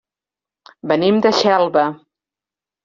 Venim 0.93 1.21
de 1.27 1.35
Xelva. 1.43 1.87